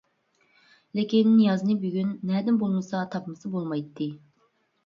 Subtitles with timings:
[0.99, 4.09] لېكىن نىيازنى بۈگۈن نەدىن بولمىسا تاپمىسا بولمايتتى.